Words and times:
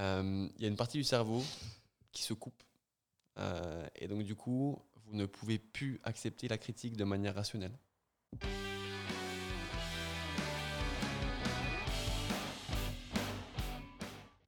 euh, 0.00 0.48
il 0.56 0.62
y 0.62 0.64
a 0.64 0.68
une 0.68 0.76
partie 0.76 0.98
du 0.98 1.04
cerveau 1.04 1.42
qui 2.12 2.22
se 2.22 2.32
coupe. 2.34 2.62
Euh, 3.38 3.86
et 3.96 4.08
donc, 4.08 4.22
du 4.24 4.34
coup, 4.34 4.82
vous 5.04 5.14
ne 5.14 5.26
pouvez 5.26 5.58
plus 5.58 6.00
accepter 6.02 6.48
la 6.48 6.58
critique 6.58 6.96
de 6.96 7.04
manière 7.04 7.34
rationnelle. 7.34 7.78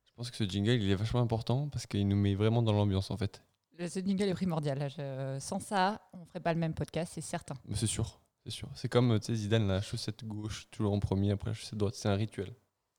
Je 0.07 0.12
pense 0.17 0.30
que 0.30 0.37
ce 0.37 0.45
jingle, 0.45 0.73
il 0.83 0.91
est 0.91 0.95
vachement 0.95 1.21
important 1.21 1.69
parce 1.69 1.87
qu'il 1.87 2.07
nous 2.07 2.16
met 2.16 2.34
vraiment 2.34 2.62
dans 2.62 2.73
l'ambiance, 2.73 3.11
en 3.11 3.16
fait. 3.16 3.43
Ce 3.79 4.00
jingle 4.00 4.25
est 4.25 4.34
primordial. 4.34 4.89
Je- 4.96 5.39
sans 5.41 5.59
ça, 5.59 6.00
on 6.12 6.19
ne 6.19 6.25
ferait 6.27 6.41
pas 6.41 6.53
le 6.53 6.61
même 6.61 6.75
podcast, 6.75 7.12
c'est 7.14 7.21
certain. 7.21 7.55
C'est 7.75 7.87
sûr, 7.87 8.21
c'est 8.45 8.50
sûr. 8.50 8.69
C'est 8.75 8.89
comme, 8.89 9.19
Zidane, 9.21 9.66
la 9.66 9.80
chaussette 9.80 10.25
gauche, 10.25 10.69
toujours 10.71 10.93
en 10.93 11.00
premier, 11.00 11.32
après 11.32 11.50
la 11.50 11.55
chaussette 11.55 11.79
droite. 11.79 11.95
C'est 11.95 12.09
un 12.09 12.14
rituel. 12.14 12.53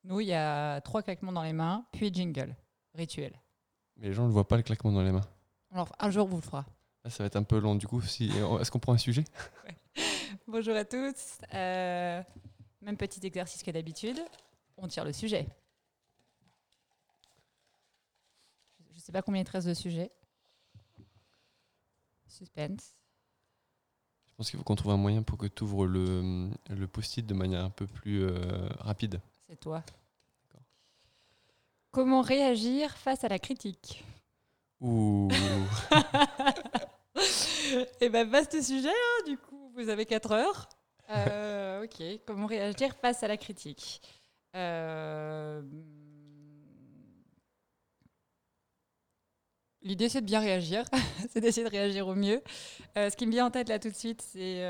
Nous, 0.04 0.20
il 0.20 0.28
y 0.28 0.34
a 0.34 0.82
trois 0.82 1.02
claquements 1.02 1.32
dans 1.32 1.44
les 1.44 1.54
mains, 1.54 1.86
puis 1.92 2.14
jingle. 2.14 2.56
Rituel. 2.94 3.40
Mais 3.98 4.08
les 4.08 4.14
gens 4.14 4.28
ne 4.28 4.32
voient 4.32 4.48
pas 4.48 4.58
le 4.58 4.64
claquement 4.64 4.92
dans 4.92 5.02
les 5.02 5.12
mains. 5.12 5.28
Alors, 5.72 5.92
un 5.98 6.12
jour, 6.12 6.28
vous 6.28 6.36
le 6.36 6.42
fera. 6.42 6.66
Là, 7.04 7.10
ça 7.10 7.24
va 7.24 7.28
être 7.28 7.36
un 7.36 7.44
peu 7.44 7.58
long, 7.58 7.76
du 7.76 7.88
coup. 7.88 8.02
Si... 8.02 8.30
Est-ce 8.60 8.70
qu'on 8.70 8.80
prend 8.80 8.94
un 8.94 8.98
sujet? 8.98 9.24
Bonjour 10.48 10.76
à 10.76 10.84
tous. 10.84 11.40
Euh, 11.54 12.22
même 12.82 12.98
petit 12.98 13.26
exercice 13.26 13.64
que 13.64 13.72
d'habitude. 13.72 14.20
On 14.78 14.88
tire 14.88 15.06
le 15.06 15.14
sujet. 15.14 15.48
Je 18.90 18.96
ne 18.96 19.00
sais 19.00 19.12
pas 19.12 19.22
combien 19.22 19.42
il 19.42 19.46
te 19.46 19.52
reste 19.52 19.68
de 19.68 19.74
sujets. 19.74 20.12
Suspense. 22.28 22.96
Je 24.28 24.36
pense 24.36 24.50
qu'il 24.50 24.58
faut 24.58 24.64
qu'on 24.64 24.76
trouve 24.76 24.92
un 24.92 24.98
moyen 24.98 25.24
pour 25.24 25.38
que 25.38 25.46
tu 25.46 25.64
ouvres 25.64 25.86
le, 25.86 26.50
le 26.70 26.88
post-it 26.88 27.26
de 27.26 27.34
manière 27.34 27.64
un 27.64 27.70
peu 27.70 27.86
plus 27.86 28.24
euh, 28.24 28.68
rapide. 28.80 29.22
C'est 29.48 29.60
toi. 29.60 29.84
Comment 31.94 32.22
réagir 32.22 32.90
face 32.98 33.24
à 33.24 33.28
la 33.28 33.38
critique 33.38 34.04
Ouh 34.82 35.30
Eh 38.02 38.10
ben, 38.10 38.28
vaste 38.28 38.60
sujet, 38.64 38.90
hein, 38.90 39.24
du 39.28 39.38
coup, 39.38 39.72
vous 39.76 39.90
avez 39.90 40.08
4 40.08 40.32
heures. 40.32 40.70
Euh, 41.12 41.84
ok, 41.84 42.02
comment 42.26 42.48
réagir 42.48 42.96
face 42.96 43.22
à 43.22 43.28
la 43.28 43.38
critique 43.38 44.02
Euh, 44.56 45.62
L'idée, 49.84 50.10
c'est 50.10 50.22
de 50.22 50.26
bien 50.26 50.40
réagir, 50.40 50.86
c'est 51.30 51.42
d'essayer 51.42 51.64
de 51.64 51.70
réagir 51.72 52.08
au 52.08 52.16
mieux. 52.16 52.42
Euh, 52.98 53.12
ce 53.12 53.16
qui 53.16 53.28
me 53.28 53.32
vient 53.32 53.46
en 53.46 53.52
tête 53.52 53.70
là 53.70 53.78
tout 53.78 53.90
de 53.90 53.96
suite, 53.96 54.24
c'est 54.24 54.64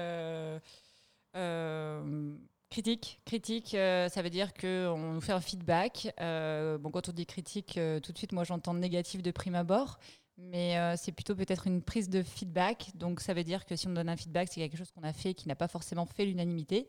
critique. 2.73 3.19
Critique, 3.25 3.75
euh, 3.75 4.09
ça 4.09 4.23
veut 4.23 4.31
dire 4.31 4.53
qu'on 4.53 5.13
nous 5.13 5.21
fait 5.21 5.31
un 5.31 5.39
feedback. 5.39 6.11
Euh, 6.19 6.79
bon, 6.79 6.89
quand 6.89 7.07
on 7.07 7.11
dit 7.11 7.27
critique, 7.27 7.77
euh, 7.77 7.99
tout 7.99 8.11
de 8.11 8.17
suite, 8.17 8.31
moi, 8.31 8.43
j'entends 8.43 8.73
négatif 8.73 9.21
de 9.21 9.31
prime 9.31 9.55
abord 9.55 9.99
mais 10.39 10.75
c'est 10.97 11.11
plutôt 11.11 11.35
peut-être 11.35 11.67
une 11.67 11.83
prise 11.83 12.09
de 12.09 12.23
feedback. 12.23 12.89
Donc 12.95 13.19
ça 13.19 13.35
veut 13.35 13.43
dire 13.43 13.67
que 13.67 13.75
si 13.75 13.87
on 13.87 13.91
donne 13.91 14.09
un 14.09 14.17
feedback, 14.17 14.49
c'est 14.51 14.61
quelque 14.61 14.77
chose 14.77 14.89
qu'on 14.89 15.03
a 15.03 15.13
fait 15.13 15.35
qui 15.35 15.47
n'a 15.47 15.53
pas 15.53 15.67
forcément 15.67 16.07
fait 16.07 16.25
l'unanimité. 16.25 16.87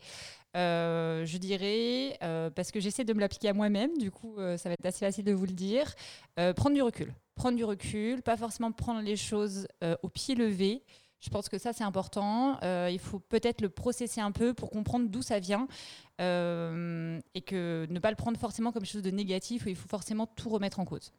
Je 0.55 1.37
dirais, 1.37 2.17
parce 2.57 2.71
que 2.71 2.81
j'essaie 2.81 3.05
de 3.05 3.13
me 3.13 3.21
l'appliquer 3.21 3.51
à 3.51 3.53
moi-même, 3.53 3.99
du 3.99 4.11
coup 4.11 4.37
ça 4.57 4.71
va 4.71 4.73
être 4.73 4.87
assez 4.87 5.05
facile 5.05 5.27
de 5.27 5.35
vous 5.35 5.45
le 5.45 5.53
dire, 5.53 5.95
prendre 6.57 6.73
du 6.73 6.81
recul. 6.81 7.13
Prendre 7.35 7.59
du 7.59 7.65
recul, 7.65 8.23
pas 8.23 8.39
forcément 8.39 8.73
prendre 8.73 9.03
les 9.03 9.17
choses 9.17 9.69
au 10.03 10.09
pied 10.09 10.35
levé. 10.35 10.83
Je 11.25 11.31
pense 11.31 11.49
que 11.49 11.57
ça 11.57 11.73
c'est 11.73 11.85
important. 11.85 12.59
Euh, 12.63 12.91
il 12.93 12.99
faut 12.99 13.19
peut-être 13.19 13.63
le 13.63 13.71
processer 13.71 14.21
un 14.21 14.31
peu 14.31 14.53
pour 14.53 14.71
comprendre 14.71 15.09
d'où 15.09 15.23
ça 15.23 15.39
vient 15.39 15.67
euh, 16.21 17.19
et 17.35 17.41
que 17.41 17.87
ne 17.89 17.99
pas 17.99 18.11
le 18.11 18.17
prendre 18.17 18.39
forcément 18.39 18.73
comme 18.73 18.83
quelque 18.83 18.93
chose 18.93 19.03
de 19.03 19.11
négatif 19.11 19.65
il 19.67 19.75
faut 19.75 19.89
forcément 19.89 20.27
tout 20.27 20.51
remettre 20.51 20.81
en 20.81 20.85
cause. 20.85 21.15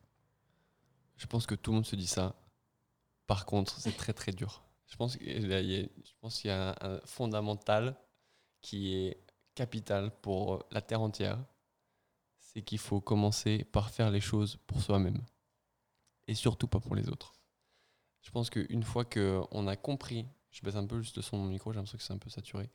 Je 1.17 1.25
pense 1.25 1.47
que 1.47 1.55
tout 1.55 1.71
le 1.71 1.75
monde 1.75 1.87
se 1.87 1.95
dit 1.95 2.05
ça. 2.05 2.35
Par 3.25 3.47
contre, 3.47 3.79
c'est 3.79 3.97
très 3.97 4.13
très 4.13 4.31
dur. 4.31 4.63
Je 4.85 4.95
pense 4.95 5.17
qu'il 5.17 6.45
y 6.45 6.49
a, 6.49 6.75
un 6.81 6.99
fondamental 7.05 7.95
qui 8.61 8.93
est 8.93 9.17
capital 9.55 10.11
pour 10.21 10.65
la 10.69 10.81
Terre 10.81 11.01
entière. 11.01 11.43
C'est 12.37 12.61
qu'il 12.61 12.77
faut 12.77 13.01
commencer 13.01 13.63
par 13.63 13.89
faire 13.89 14.11
les 14.11 14.21
choses 14.21 14.57
pour 14.67 14.81
soi-même. 14.81 15.23
Et 16.27 16.35
surtout 16.35 16.67
pas 16.67 16.79
pour 16.79 16.95
les 16.95 17.09
autres. 17.09 17.34
Je 18.25 18.31
pense 18.31 18.49
qu'une 18.49 18.83
fois 18.83 19.05
qu'on 19.05 19.67
a 19.67 19.75
compris, 19.75 20.25
je 20.51 20.61
baisse 20.63 20.75
un 20.75 20.85
peu 20.87 20.99
juste 20.99 21.15
le 21.15 21.21
son 21.21 21.37
de 21.37 21.43
mon 21.43 21.49
micro, 21.49 21.71
j'ai 21.71 21.77
l'impression 21.77 21.97
que 21.97 22.03
c'est 22.03 22.13
un 22.13 22.17
peu 22.17 22.31
saturé. 22.31 22.69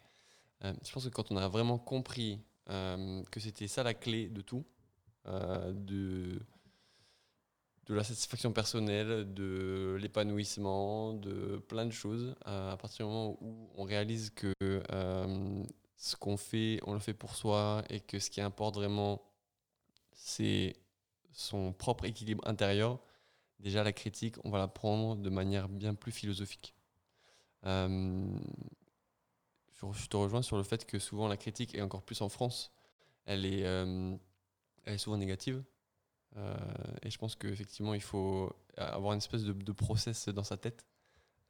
Euh, 0.65 0.72
je 0.84 0.93
pense 0.93 1.05
que 1.05 1.09
quand 1.09 1.33
on 1.33 1.37
a 1.37 1.49
vraiment 1.49 1.77
compris 1.77 2.41
euh, 2.69 3.22
que 3.33 3.41
c'était 3.41 3.66
ça 3.66 3.83
la 3.83 3.93
clé 3.93 4.28
de 4.28 4.43
tout, 4.43 4.65
euh, 5.27 5.72
de, 5.72 6.41
de 7.87 7.94
la 7.94 8.05
satisfaction 8.05 8.53
personnelle, 8.53 9.34
de 9.34 9.99
l'épanouissement, 10.00 11.15
de 11.15 11.56
plein 11.69 11.84
de 11.84 11.91
choses, 11.91 12.37
à 12.44 12.77
partir 12.81 13.06
du 13.06 13.12
moment 13.12 13.37
où 13.41 13.71
on 13.75 13.82
réalise 13.82 14.31
que 14.31 14.53
ce 15.97 16.17
qu'on 16.17 16.37
fait, 16.37 16.78
on 16.87 16.94
le 16.94 17.00
fait 17.00 17.12
pour 17.12 17.34
soi 17.34 17.82
et 17.91 17.99
que 18.00 18.21
ce 18.21 18.31
qui 18.31 18.41
importe 18.41 18.77
vraiment, 18.77 19.21
c'est 20.12 20.77
son 21.32 21.72
propre 21.72 22.05
équilibre 22.05 22.47
intérieur, 22.47 23.00
déjà 23.60 23.84
la 23.84 23.93
critique, 23.93 24.37
on 24.44 24.50
va 24.50 24.59
la 24.59 24.69
prendre 24.69 25.16
de 25.16 25.31
manière 25.31 25.69
bien 25.69 25.94
plus 25.94 26.12
philosophique. 26.12 26.75
Euh, 27.66 28.38
je, 29.93 30.06
te 30.06 30.16
rejoins 30.16 30.43
sur 30.43 30.56
le 30.56 30.62
fait 30.62 30.87
que 30.87 30.98
souvent 30.98 31.28
la 31.28 31.37
critique, 31.37 31.75
et 31.75 31.82
encore 31.82 32.03
plus 32.03 32.20
en 32.22 32.28
France, 32.28 32.72
elle 33.26 33.47
est, 33.47 33.65
euh, 33.65 34.16
souvent 34.97 35.16
négative. 35.16 35.62
Euh, 36.37 36.56
et 37.03 37.10
je 37.10 37.19
pense 37.19 37.37
qu'effectivement, 37.37 37.94
il 37.94 38.03
faut 38.03 38.53
avoir 38.76 39.12
une 39.12 39.19
espèce 39.19 39.44
de, 39.44 39.72
process 39.72 40.28
dans 40.28 40.44
sa 40.44 40.56
tête. 40.56 40.87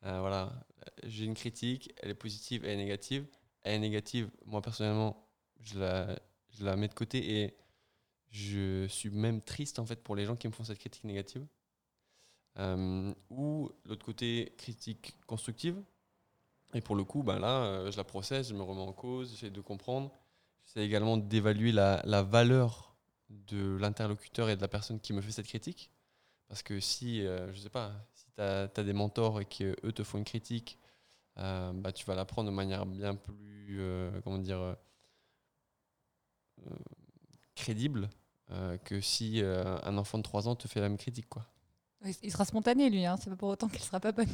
Voilà, 0.03 0.66
j'ai 1.04 1.26
une 1.26 1.34
critique, 1.34 1.93
elle 1.99 2.10
est 2.10 2.15
positive, 2.15 2.65
elle 2.65 2.72
est 2.72 2.82
négative. 2.82 3.26
Elle 3.62 3.75
est 3.75 3.78
négative, 3.81 4.31
moi 4.47 4.62
personnellement, 4.62 5.28
je 5.60 5.78
la, 5.78 6.19
je 6.49 6.65
la 6.65 6.76
mets 6.76 6.88
de 6.88 6.94
côté 6.94 7.43
et 7.43 7.54
je 8.31 8.87
suis 8.87 9.10
même 9.10 9.43
triste 9.43 9.78
en 9.78 9.84
fait 9.84 10.03
pour 10.03 10.16
les 10.16 10.25
gens 10.25 10.37
qui 10.37 10.49
me 10.49 10.53
font 10.53 10.65
cette 10.65 10.78
critique 10.78 11.04
négative. 11.04 11.47
Euh, 12.59 13.15
ou 13.31 13.71
l'autre 13.84 14.05
côté, 14.05 14.55
critique 14.59 15.16
constructive. 15.27 15.81
Et 16.75 16.81
pour 16.81 16.97
le 16.97 17.05
coup, 17.05 17.22
ben 17.22 17.38
là, 17.38 17.65
euh, 17.65 17.91
je 17.91 17.97
la 17.97 18.05
processe, 18.05 18.49
je 18.49 18.55
me 18.55 18.62
remets 18.62 18.81
en 18.81 18.93
cause, 18.93 19.31
j'essaie 19.31 19.50
de 19.50 19.61
comprendre. 19.61 20.12
J'essaie 20.65 20.84
également 20.87 21.16
d'évaluer 21.16 21.72
la, 21.72 22.22
valeur 22.22 22.94
de 23.28 23.77
l'interlocuteur 23.77 24.49
et 24.50 24.56
de 24.56 24.61
la 24.61 24.69
personne 24.69 25.00
qui 25.00 25.12
me 25.12 25.21
fait 25.21 25.33
cette 25.33 25.47
critique. 25.47 25.91
Parce 26.49 26.62
que 26.62 26.81
si, 26.81 27.27
euh, 27.27 27.53
je 27.53 27.61
sais 27.61 27.71
pas, 27.71 27.93
si 28.15 28.27
tu 28.34 28.41
as, 28.41 28.69
des 28.69 28.93
mentors 28.93 29.41
et 29.41 29.44
qu'eux 29.47 29.93
te 29.93 30.03
font 30.05 30.19
une 30.19 30.25
critique, 30.25 30.78
euh, 31.38 31.72
bah, 31.75 31.93
tu 31.93 32.05
vas 32.05 32.15
la 32.15 32.25
prendre 32.25 32.50
de 32.50 32.55
manière 32.55 32.87
bien 32.87 33.15
plus, 33.15 33.81
euh, 33.81 34.21
comment 34.22 34.38
dire, 34.38 34.77
crédible 37.55 38.11
que 38.84 39.00
si 39.00 39.41
un 39.43 39.97
enfant 39.97 40.19
de 40.19 40.22
3 40.25 40.49
ans 40.49 40.56
te 40.56 40.67
fait 40.67 40.81
la 40.81 40.88
même 40.88 40.99
critique. 40.99 41.28
Quoi. 41.28 41.47
Il 42.22 42.33
sera 42.33 42.44
spontané, 42.44 42.91
lui, 42.91 43.05
hein. 43.06 43.16
c'est 43.21 43.31
pas 43.31 43.37
pour 43.37 43.49
autant 43.50 43.69
qu'elle 43.69 43.83
sera 43.83 44.00
pas 44.00 44.12
bonne. 44.12 44.27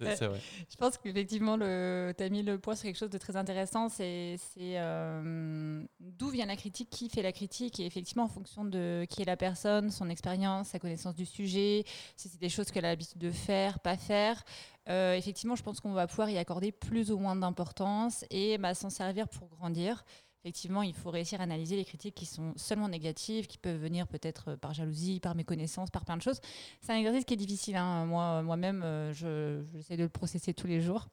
C'est 0.00 0.26
vrai. 0.26 0.40
Je 0.70 0.76
pense 0.76 0.96
qu'effectivement, 0.96 1.58
tu 1.58 1.64
as 1.64 2.28
mis 2.30 2.42
le 2.42 2.58
point 2.58 2.74
sur 2.74 2.84
quelque 2.84 2.96
chose 2.96 3.10
de 3.10 3.18
très 3.18 3.36
intéressant. 3.36 3.90
C'est 3.90 4.36
c'est, 4.38 4.78
euh, 4.78 5.84
d'où 6.00 6.30
vient 6.30 6.46
la 6.46 6.56
critique, 6.56 6.88
qui 6.90 7.10
fait 7.10 7.20
la 7.22 7.32
critique, 7.32 7.78
et 7.80 7.86
effectivement, 7.86 8.24
en 8.24 8.28
fonction 8.28 8.64
de 8.64 9.06
qui 9.10 9.20
est 9.20 9.26
la 9.26 9.36
personne, 9.36 9.90
son 9.90 10.08
expérience, 10.08 10.68
sa 10.68 10.78
connaissance 10.78 11.14
du 11.14 11.26
sujet, 11.26 11.84
si 12.16 12.28
c'est 12.30 12.40
des 12.40 12.48
choses 12.48 12.70
qu'elle 12.70 12.86
a 12.86 12.88
l'habitude 12.88 13.18
de 13.18 13.30
faire, 13.30 13.78
pas 13.80 13.96
faire. 13.98 14.42
euh, 14.88 15.14
effectivement, 15.14 15.54
je 15.56 15.62
pense 15.62 15.80
qu'on 15.80 15.92
va 15.92 16.06
pouvoir 16.06 16.30
y 16.30 16.38
accorder 16.38 16.72
plus 16.72 17.10
ou 17.12 17.18
moins 17.18 17.36
d'importance 17.36 18.24
et 18.30 18.56
bah, 18.58 18.74
s'en 18.74 18.90
servir 18.90 19.28
pour 19.28 19.48
grandir. 19.50 20.04
Effectivement, 20.42 20.82
il 20.82 20.94
faut 20.94 21.10
réussir 21.10 21.38
à 21.40 21.44
analyser 21.44 21.76
les 21.76 21.84
critiques 21.84 22.14
qui 22.14 22.24
sont 22.24 22.54
seulement 22.56 22.88
négatives, 22.88 23.46
qui 23.46 23.58
peuvent 23.58 23.76
venir 23.78 24.06
peut-être 24.06 24.54
par 24.54 24.72
jalousie, 24.72 25.20
par 25.20 25.34
méconnaissance, 25.34 25.90
par 25.90 26.06
plein 26.06 26.16
de 26.16 26.22
choses. 26.22 26.40
C'est 26.80 26.92
un 26.92 26.96
exercice 26.96 27.26
qui 27.26 27.34
est 27.34 27.36
difficile. 27.36 27.76
hein. 27.76 28.06
Moi, 28.06 28.40
moi-même, 28.42 28.82
euh, 28.82 29.12
je- 29.12 29.62
j'essaie 29.70 29.98
de 29.98 30.04
le 30.04 30.08
processer 30.08 30.54
tous 30.54 30.66
les 30.66 30.80
jours. 30.80 31.08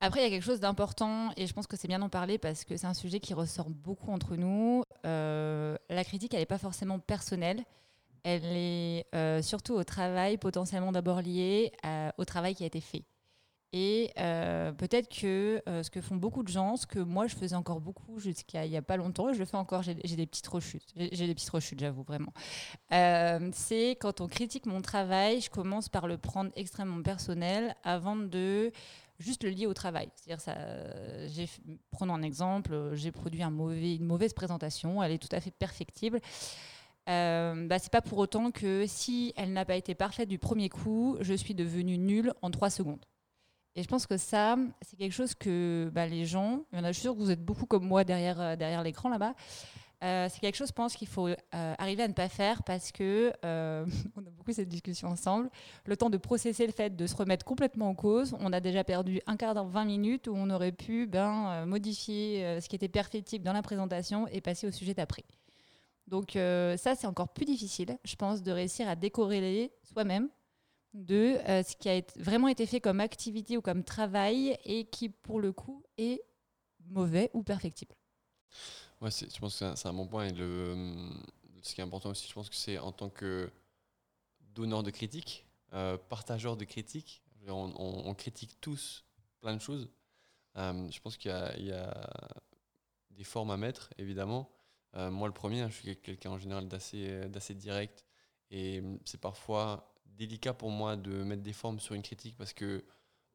Après, 0.00 0.20
il 0.20 0.24
y 0.24 0.26
a 0.26 0.30
quelque 0.30 0.44
chose 0.44 0.60
d'important, 0.60 1.30
et 1.38 1.46
je 1.46 1.54
pense 1.54 1.66
que 1.66 1.76
c'est 1.78 1.88
bien 1.88 1.98
d'en 1.98 2.10
parler 2.10 2.36
parce 2.36 2.64
que 2.64 2.76
c'est 2.76 2.86
un 2.86 2.92
sujet 2.92 3.18
qui 3.20 3.32
ressort 3.32 3.70
beaucoup 3.70 4.10
entre 4.12 4.36
nous. 4.36 4.82
Euh, 5.06 5.78
la 5.88 6.04
critique, 6.04 6.34
elle 6.34 6.40
n'est 6.40 6.46
pas 6.46 6.58
forcément 6.58 6.98
personnelle. 6.98 7.64
Elle 8.22 8.44
est 8.44 9.06
euh, 9.14 9.40
surtout 9.40 9.72
au 9.72 9.84
travail, 9.84 10.36
potentiellement 10.36 10.92
d'abord 10.92 11.22
liée 11.22 11.72
au 12.18 12.24
travail 12.26 12.54
qui 12.54 12.64
a 12.64 12.66
été 12.66 12.82
fait. 12.82 13.04
Et 13.72 14.12
euh, 14.18 14.72
peut-être 14.72 15.08
que 15.08 15.62
euh, 15.68 15.82
ce 15.82 15.90
que 15.90 16.00
font 16.00 16.16
beaucoup 16.16 16.42
de 16.42 16.48
gens, 16.48 16.76
ce 16.76 16.86
que 16.86 16.98
moi 16.98 17.26
je 17.26 17.34
faisais 17.34 17.56
encore 17.56 17.80
beaucoup 17.80 18.18
jusqu'à 18.18 18.64
il 18.64 18.70
n'y 18.70 18.76
a 18.76 18.82
pas 18.82 18.96
longtemps, 18.96 19.32
je 19.32 19.38
le 19.38 19.44
fais 19.44 19.56
encore, 19.56 19.82
j'ai 19.82 19.94
des 19.94 20.26
petites 20.26 20.46
rechutes. 20.46 20.94
J'ai 20.96 21.26
des 21.26 21.34
petites 21.34 21.50
rechutes, 21.50 21.80
j'avoue, 21.80 22.02
vraiment. 22.02 22.32
Euh, 22.92 23.50
c'est 23.52 23.96
quand 24.00 24.20
on 24.20 24.28
critique 24.28 24.66
mon 24.66 24.82
travail, 24.82 25.40
je 25.40 25.50
commence 25.50 25.88
par 25.88 26.06
le 26.06 26.16
prendre 26.16 26.50
extrêmement 26.56 27.02
personnel 27.02 27.74
avant 27.84 28.16
de 28.16 28.72
juste 29.18 29.44
le 29.44 29.50
lier 29.50 29.66
au 29.66 29.74
travail. 29.74 30.10
C'est-à-dire, 30.14 31.48
prenons 31.90 32.14
un 32.14 32.22
exemple, 32.22 32.94
j'ai 32.94 33.10
produit 33.10 33.42
une 33.42 34.04
mauvaise 34.04 34.32
présentation, 34.32 35.02
elle 35.02 35.12
est 35.12 35.18
tout 35.18 35.34
à 35.34 35.40
fait 35.40 35.50
perfectible. 35.50 36.20
Euh, 37.08 37.66
bah, 37.66 37.78
c'est 37.78 37.92
pas 37.92 38.02
pour 38.02 38.18
autant 38.18 38.50
que 38.50 38.84
si 38.86 39.32
elle 39.36 39.52
n'a 39.52 39.64
pas 39.64 39.76
été 39.76 39.94
parfaite 39.94 40.28
du 40.28 40.38
premier 40.38 40.68
coup, 40.68 41.16
je 41.20 41.34
suis 41.34 41.54
devenue 41.54 41.98
nulle 41.98 42.32
en 42.42 42.50
trois 42.50 42.70
secondes. 42.70 43.04
Et 43.76 43.82
je 43.82 43.88
pense 43.88 44.06
que 44.06 44.16
ça, 44.16 44.56
c'est 44.80 44.96
quelque 44.96 45.12
chose 45.12 45.34
que 45.34 45.90
bah, 45.94 46.06
les 46.06 46.24
gens, 46.24 46.64
il 46.72 46.78
y 46.78 46.80
en 46.80 46.84
a, 46.84 46.88
je 46.88 46.94
suis 46.94 47.02
sûre 47.02 47.14
que 47.14 47.20
vous 47.20 47.30
êtes 47.30 47.44
beaucoup 47.44 47.66
comme 47.66 47.86
moi 47.86 48.04
derrière, 48.04 48.40
euh, 48.40 48.56
derrière 48.56 48.82
l'écran 48.82 49.08
là-bas, 49.08 49.34
euh, 50.02 50.28
c'est 50.30 50.40
quelque 50.40 50.56
chose, 50.56 50.68
je 50.68 50.72
pense, 50.72 50.94
qu'il 50.94 51.08
faut 51.08 51.28
arriver 51.52 52.02
à 52.02 52.08
ne 52.08 52.12
pas 52.12 52.28
faire 52.28 52.62
parce 52.62 52.90
que, 52.92 53.32
on 53.44 54.26
a 54.26 54.30
beaucoup 54.30 54.52
cette 54.52 54.68
discussion 54.68 55.08
ensemble, 55.08 55.50
le 55.84 55.96
temps 55.96 56.10
de 56.10 56.18
processer 56.18 56.66
le 56.66 56.72
fait 56.72 56.96
de 56.96 57.06
se 57.06 57.14
remettre 57.14 57.44
complètement 57.44 57.88
en 57.88 57.94
cause, 57.94 58.34
on 58.40 58.52
a 58.52 58.60
déjà 58.60 58.84
perdu 58.84 59.20
un 59.26 59.36
quart 59.36 59.54
d'heure, 59.54 59.68
20 59.68 59.84
minutes 59.84 60.28
où 60.28 60.34
on 60.34 60.50
aurait 60.50 60.72
pu 60.72 61.06
ben, 61.06 61.64
modifier 61.64 62.60
ce 62.60 62.68
qui 62.68 62.76
était 62.76 62.88
perfectible 62.88 63.44
dans 63.44 63.54
la 63.54 63.62
présentation 63.62 64.26
et 64.28 64.42
passer 64.42 64.66
au 64.66 64.70
sujet 64.70 64.92
d'après. 64.92 65.24
Donc 66.08 66.36
euh, 66.36 66.76
ça, 66.76 66.94
c'est 66.94 67.06
encore 67.06 67.28
plus 67.28 67.44
difficile, 67.44 67.98
je 68.04 68.14
pense, 68.16 68.42
de 68.42 68.52
réussir 68.52 68.88
à 68.88 68.96
décorréler 68.96 69.72
soi-même 69.82 70.28
de 70.96 71.38
euh, 71.48 71.62
ce 71.62 71.76
qui 71.76 71.88
a 71.88 72.00
vraiment 72.16 72.48
été 72.48 72.66
fait 72.66 72.80
comme 72.80 73.00
activité 73.00 73.56
ou 73.56 73.62
comme 73.62 73.84
travail 73.84 74.58
et 74.64 74.84
qui, 74.86 75.08
pour 75.08 75.40
le 75.40 75.52
coup, 75.52 75.84
est 75.98 76.22
mauvais 76.88 77.30
ou 77.34 77.42
perfectible. 77.42 77.94
Ouais, 79.00 79.10
je 79.10 79.38
pense 79.38 79.58
que 79.58 79.74
c'est 79.76 79.88
un, 79.88 79.92
bon 79.92 80.06
point. 80.06 80.26
Et 80.26 80.32
le, 80.32 80.74
ce 81.62 81.74
qui 81.74 81.80
est 81.80 81.84
important 81.84 82.10
aussi, 82.10 82.26
je 82.28 82.32
pense 82.32 82.48
que 82.48 82.56
c'est 82.56 82.78
en 82.78 82.92
tant 82.92 83.10
que 83.10 83.50
donneur 84.54 84.82
de 84.82 84.90
critique, 84.90 85.46
euh, 85.74 85.98
partageur 85.98 86.56
de 86.56 86.64
critiques, 86.64 87.22
on, 87.48 88.14
critique 88.14 88.60
tous 88.60 89.04
plein 89.40 89.54
de 89.54 89.60
choses. 89.60 89.88
je 90.56 91.00
pense 91.00 91.16
qu'il 91.16 91.30
y, 91.30 91.70
a 91.70 92.10
des 93.10 93.24
formes 93.24 93.50
à 93.50 93.56
mettre, 93.56 93.90
évidemment. 93.98 94.50
Euh, 94.96 95.10
moi, 95.10 95.28
le 95.28 95.34
premier, 95.34 95.60
hein, 95.60 95.68
je 95.68 95.76
suis 95.76 95.96
quelqu'un 95.96 96.30
en 96.30 96.38
général 96.38 96.68
d'assez, 96.68 97.06
euh, 97.08 97.54
direct. 97.54 98.04
Et 98.50 98.82
c'est 99.04 99.20
parfois 99.20 99.92
délicat 100.16 100.54
pour 100.54 100.70
moi 100.70 100.96
de 100.96 101.22
mettre 101.22 101.42
des 101.42 101.52
formes 101.52 101.80
sur 101.80 101.94
une 101.94 102.02
critique 102.02 102.36
parce 102.36 102.52
que 102.52 102.84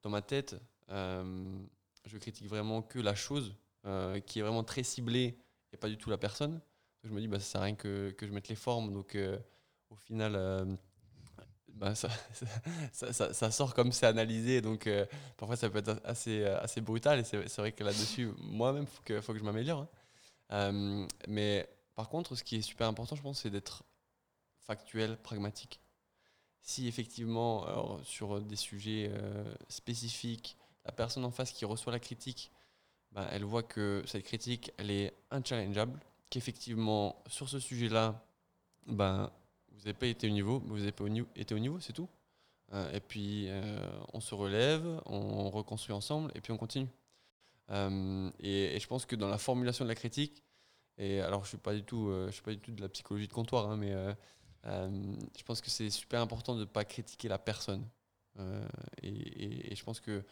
dans 0.04 0.10
ma 0.10 0.22
tête, 0.22 0.56
euh, 0.89 1.60
je 2.06 2.18
critique 2.18 2.48
vraiment 2.48 2.81
que 2.81 3.00
la 3.00 3.16
chose 3.16 3.56
qui 4.28 4.38
est 4.38 4.42
vraiment 4.44 4.63
très 4.63 4.83
ciblée 4.83 5.39
et 5.74 5.78
pas 5.78 5.89
du 5.89 5.98
tout 5.98 6.12
la 6.12 6.18
personne. 6.18 6.62
je 7.04 7.10
me 7.10 7.19
dis, 7.19 7.28
bah, 7.28 7.39
ça 7.39 7.45
sert 7.45 7.62
à 7.62 7.63
rien 7.63 7.75
que, 7.75 8.12
que 8.12 8.28
je 8.28 8.31
mette 8.31 8.48
les 8.48 8.56
formes. 8.56 8.94
Donc, 8.94 9.18
au 9.89 9.95
final, 9.95 10.78
bah, 11.69 11.95
ça, 11.95 12.10
ça, 13.34 13.51
sort 13.51 13.74
comme 13.74 13.92
c'est 13.92 14.06
analysé. 14.06 14.62
Donc, 14.62 14.88
parfois, 15.36 15.56
ça 15.56 15.68
peut 15.68 15.80
être 15.80 16.00
assez, 16.04 16.44
assez 16.45 16.80
brutal. 16.80 17.19
Et 17.19 17.24
c'est, 17.24 17.57
vrai 17.57 17.72
que 17.72 17.84
là-dessus, 17.84 18.30
moi-même, 18.38 18.84
il 18.84 18.88
faut 18.88 19.01
que, 19.04 19.19
faut 19.19 19.34
que 19.34 19.39
je 19.39 19.44
m'améliore. 19.44 19.80
Hein. 19.80 19.89
Euh, 20.51 21.07
mais 21.27 21.68
par 21.95 22.10
contre, 22.10 22.36
ce 22.36 22.44
qui 22.44 22.57
est 22.57 22.62
super 22.62 22.88
important, 22.88 23.16
je 23.16 23.22
pense, 23.22 23.39
c'est 23.39 23.50
d'être 23.50 23.84
factuel, 24.62 25.18
pragmatique. 25.18 25.81
Si 26.62 26.88
effectivement, 26.88 28.00
sur 28.04 28.40
des 28.42 28.56
sujets 28.56 29.10
euh, 29.12 29.44
spécifiques, 29.68 30.58
la 30.86 30.92
personne 30.92 31.25
en 31.25 31.31
face 31.31 31.52
qui 31.52 31.66
reçoit 31.66 31.92
la 31.92 32.00
critique, 32.00 32.52
bah, 33.12 33.28
elle 33.31 33.44
voit 33.44 33.63
que 33.63 34.04
cette 34.06 34.24
critique, 34.24 34.72
elle 34.78 34.92
est 34.92 35.13
unchallengeable, 35.31 36.00
qu'effectivement, 36.30 37.22
sur 37.28 37.50
ce 37.50 37.60
sujet-là, 37.60 38.24
bah, 38.88 39.34
vous 39.72 39.80
n'avez 39.80 39.94
pas 39.94 40.08
été 40.08 40.28
au 40.28 40.31
niveau, 40.31 40.60
vous 40.66 40.78
n'avez 40.78 40.92
pas 40.92 41.06
été 41.36 41.56
au 41.56 41.60
niveau, 41.60 41.80
c'est 41.80 41.94
tout. 41.94 42.10
Euh, 42.74 42.92
et 42.94 43.00
puis, 43.00 43.50
on 44.13 44.19
se 44.19 44.36
relève, 44.36 45.02
on 45.06 45.50
reconstruit 45.50 45.94
ensemble, 45.94 46.31
et 46.36 46.42
puis 46.42 46.52
on 46.52 46.58
continue. 46.58 46.88
Euh, 47.72 48.30
et, 48.40 48.80
je 48.80 48.88
pense 48.88 49.06
que 49.06 49.16
dans 49.16 49.28
la 49.28 49.38
formulation 49.38 49.86
de 49.86 49.90
la 49.90 49.96
critique, 49.96 50.44
et 50.98 51.22
alors 51.22 51.44
je 51.44 51.50
suis 51.50 51.58
pas 51.58 51.74
du 51.74 51.84
tout, 51.84 52.10
euh, 52.10 52.31
suis 52.31 52.42
pas 52.42 52.52
du 52.52 52.60
tout 52.60 52.72
de 52.72 52.81
la 52.81 52.90
psychologie 52.90 53.28
de 53.28 53.34
comptoir, 53.34 53.69
hein, 53.69 53.78
mais 53.78 53.94
euh, 53.94 54.13
je 54.63 55.44
pense 55.46 55.62
que 55.62 55.69
c'est 55.69 55.90
super 55.90 56.22
important 56.22 56.56
de 56.56 56.62
ne 56.62 56.66
pas 56.66 56.86
critiquer 56.86 57.28
la 57.28 57.40
personne. 57.40 57.88
Et, 59.04 59.75
je 59.75 59.84
pense 59.84 60.00
que 60.00 60.24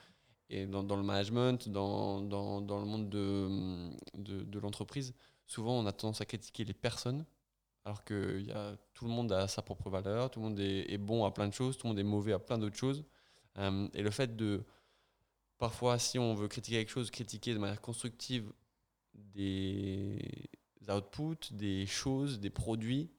et 0.52 0.66
dans, 0.66 0.82
le 0.82 1.04
management, 1.04 1.70
dans, 1.70 2.22
dans, 2.22 2.80
le 2.80 2.86
monde 2.86 3.10
de, 3.10 3.92
de, 4.16 4.60
l'entreprise, 4.60 5.14
souvent 5.46 5.80
on 5.80 5.86
a 5.86 5.92
tendance 5.92 6.22
à 6.22 6.26
critiquer 6.26 6.64
les 6.64 6.74
personnes, 6.74 7.24
alors 7.86 8.04
que 8.04 8.40
y 8.42 8.52
a, 8.52 8.76
tout 8.94 9.06
le 9.06 9.12
monde 9.12 9.32
a 9.32 9.48
sa 9.48 9.62
propre 9.62 9.90
valeur, 9.90 10.32
tout 10.32 10.40
le 10.40 10.48
monde 10.48 10.60
est, 10.60 10.92
est, 10.92 10.98
bon 10.98 11.24
à 11.24 11.32
plein 11.32 11.48
de 11.48 11.54
choses, 11.54 11.78
tout 11.78 11.86
le 11.86 11.90
monde 11.90 12.00
est 12.00 12.04
mauvais 12.04 12.34
à 12.34 12.40
plein 12.40 12.58
d'autres 12.58 12.78
choses. 12.78 13.04
et 13.58 14.02
le 14.02 14.12
fait 14.12 14.36
de 14.36 14.64
parfois, 15.60 16.00
si 16.00 16.18
on 16.18 16.34
veut 16.34 16.48
critiquer 16.48 16.78
quelque 16.78 16.90
chose, 16.90 17.12
critiquer 17.12 17.54
de 17.54 17.60
manière 17.60 17.82
constructive 17.82 18.52
des 19.14 20.50
outputs, 20.88 21.52
des 21.54 21.86
choses, 21.86 22.40
des 22.40 22.50
produits, 22.50 23.12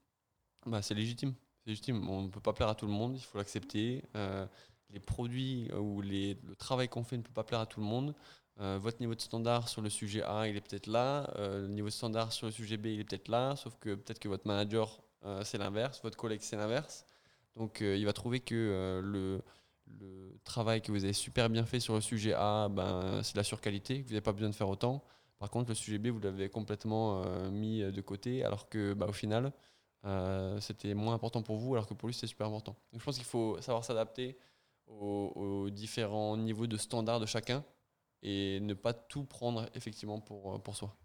bah, 0.67 0.83
c'est 0.83 0.95
légitime. 0.95 1.35
Légitime. 1.67 2.09
On 2.09 2.23
ne 2.23 2.29
peut 2.29 2.41
pas 2.41 2.53
plaire 2.53 2.69
à 2.69 2.75
tout 2.75 2.87
le 2.87 2.93
monde, 2.93 3.17
il 3.17 3.23
faut 3.23 3.39
l'accepter. 3.39 4.05
Euh, 4.17 4.47
les 4.91 5.01
produits 5.01 5.71
ou 5.73 6.01
les, 6.01 6.37
le 6.43 6.57
travail 6.57 6.89
qu'on 6.89 7.05
fait 7.05 7.17
ne 7.17 7.23
peut 7.23 7.33
pas 7.33 7.45
plaire 7.45 7.61
à 7.61 7.67
tout 7.67 7.81
le 7.81 7.87
monde. 7.87 8.15
Euh, 8.61 8.79
votre 8.81 9.01
niveau 9.01 9.15
de 9.15 9.21
standard 9.21 9.69
sur 9.69 9.81
le 9.83 9.89
sujet 9.89 10.23
A, 10.23 10.49
il 10.49 10.57
est 10.57 10.61
peut-être 10.61 10.87
là. 10.87 11.33
Euh, 11.37 11.63
le 11.63 11.69
niveau 11.69 11.89
de 11.89 11.93
standard 11.93 12.33
sur 12.33 12.47
le 12.47 12.53
sujet 12.53 12.77
B, 12.77 12.87
il 12.87 13.01
est 13.01 13.05
peut-être 13.05 13.29
là. 13.29 13.57
Sauf 13.57 13.77
que 13.79 13.95
peut-être 13.95 14.19
que 14.19 14.29
votre 14.29 14.47
manager, 14.47 15.01
c'est 15.45 15.59
l'inverse. 15.59 16.01
Votre 16.03 16.17
collègue, 16.17 16.41
c'est 16.43 16.57
l'inverse. 16.57 17.05
Donc, 17.55 17.81
il 17.81 18.05
va 18.07 18.13
trouver 18.15 18.41
que 18.41 19.01
le, 19.05 19.43
le 19.99 20.39
travail 20.45 20.81
que 20.81 20.93
vous 20.93 21.05
avez 21.05 21.13
super 21.13 21.51
bien 21.51 21.65
fait 21.67 21.81
sur 21.81 21.95
le 21.95 22.01
sujet 22.01 22.33
A, 22.33 22.69
ben, 22.69 23.23
c'est 23.23 23.35
de 23.35 23.39
la 23.39 23.45
surqualité, 23.45 24.03
vous 24.03 24.09
n'avez 24.09 24.21
pas 24.21 24.33
besoin 24.33 24.49
de 24.49 24.55
faire 24.55 24.69
autant. 24.69 25.05
Par 25.39 25.51
contre, 25.51 25.71
le 25.71 25.75
sujet 25.75 25.99
B, 25.99 26.09
vous 26.09 26.21
l'avez 26.21 26.51
complètement 26.51 27.23
euh, 27.25 27.51
mis 27.51 27.81
de 27.81 28.01
côté, 28.03 28.45
alors 28.45 28.69
que 28.69 28.93
bah, 28.93 29.07
au 29.09 29.13
final, 29.13 29.53
euh, 30.05 30.61
c'était 30.61 30.95
moins 30.95 31.15
important 31.15 31.43
pour 31.43 31.57
vous, 31.57 31.75
alors 31.75 31.87
que 31.87 31.95
pour 31.95 32.09
lui, 32.09 32.15
c'est 32.15 32.27
super 32.27 32.47
important. 32.47 32.77
Donc, 32.93 33.01
je 33.01 33.05
pense 33.05 33.17
qu'il 33.17 33.27
faut 33.27 33.61
savoir 33.61 33.85
s'adapter 33.85 34.39
aux, 34.87 35.69
différents 35.71 36.37
niveaux 36.37 36.67
de 36.67 36.77
standard 36.77 37.21
de 37.21 37.27
chacun 37.27 37.65
et 38.23 38.59
ne 38.61 38.75
pas 38.75 38.93
tout 38.93 39.25
prendre 39.25 39.67
effectivement 39.75 40.21
pour, 40.21 40.55
euh, 40.55 40.59
pour 40.59 40.77
soi. 40.77 40.97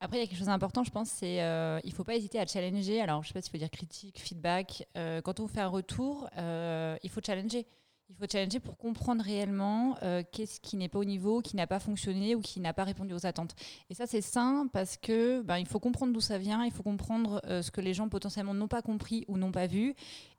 Après, 0.00 0.18
il 0.18 0.20
y 0.20 0.24
a 0.24 0.26
quelque 0.26 0.38
chose 0.38 0.46
d'important, 0.46 0.84
je 0.84 0.90
pense, 0.90 1.10
c'est 1.10 1.36
qu'il 1.82 1.90
ne 1.90 1.94
faut 1.94 2.04
pas 2.04 2.14
hésiter 2.14 2.40
à 2.40 2.46
challenger. 2.46 3.02
Alors, 3.02 3.22
je 3.22 3.28
ne 3.28 3.28
sais 3.28 3.34
pas 3.34 3.42
s'il 3.42 3.52
faut 3.52 3.58
dire 3.58 3.70
critique, 3.70 4.18
feedback. 4.18 4.88
quand 4.94 5.40
on 5.40 5.46
fait 5.46 5.60
un 5.60 5.68
retour, 5.68 6.30
il 6.38 7.10
faut 7.10 7.20
challenger. 7.22 7.66
Il 8.10 8.16
faut 8.16 8.26
challenger 8.30 8.58
pour 8.58 8.76
comprendre 8.76 9.22
réellement 9.22 9.96
euh, 10.02 10.24
qu'est-ce 10.32 10.58
qui 10.58 10.76
n'est 10.76 10.88
pas 10.88 10.98
au 10.98 11.04
niveau, 11.04 11.40
qui 11.42 11.54
n'a 11.54 11.68
pas 11.68 11.78
fonctionné 11.78 12.34
ou 12.34 12.40
qui 12.40 12.58
n'a 12.58 12.72
pas 12.72 12.82
répondu 12.82 13.14
aux 13.14 13.24
attentes. 13.24 13.54
Et 13.88 13.94
ça, 13.94 14.08
c'est 14.08 14.20
sain 14.20 14.66
parce 14.72 14.96
que 14.96 15.42
ben, 15.42 15.58
il 15.58 15.66
faut 15.66 15.78
comprendre 15.78 16.12
d'où 16.12 16.20
ça 16.20 16.36
vient, 16.36 16.64
il 16.64 16.72
faut 16.72 16.82
comprendre 16.82 17.40
euh, 17.46 17.62
ce 17.62 17.70
que 17.70 17.80
les 17.80 17.94
gens 17.94 18.08
potentiellement 18.08 18.52
n'ont 18.52 18.66
pas 18.66 18.82
compris 18.82 19.24
ou 19.28 19.38
n'ont 19.38 19.52
pas 19.52 19.68
vu. 19.68 19.94